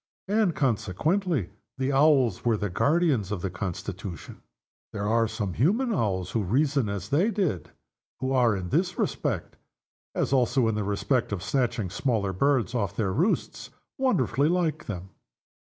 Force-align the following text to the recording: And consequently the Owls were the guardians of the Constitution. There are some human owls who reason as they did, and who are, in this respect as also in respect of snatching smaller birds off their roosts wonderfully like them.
And 0.27 0.55
consequently 0.55 1.51
the 1.77 1.91
Owls 1.93 2.43
were 2.43 2.57
the 2.57 2.71
guardians 2.71 3.31
of 3.31 3.43
the 3.43 3.51
Constitution. 3.51 4.41
There 4.93 5.07
are 5.07 5.27
some 5.27 5.53
human 5.53 5.93
owls 5.93 6.31
who 6.31 6.41
reason 6.41 6.89
as 6.89 7.09
they 7.09 7.29
did, 7.29 7.67
and 7.67 7.71
who 8.19 8.31
are, 8.31 8.55
in 8.55 8.69
this 8.69 8.97
respect 8.97 9.57
as 10.15 10.33
also 10.33 10.67
in 10.67 10.75
respect 10.83 11.31
of 11.31 11.43
snatching 11.43 11.91
smaller 11.91 12.33
birds 12.33 12.73
off 12.73 12.95
their 12.95 13.13
roosts 13.13 13.69
wonderfully 13.99 14.49
like 14.49 14.85
them. 14.85 15.11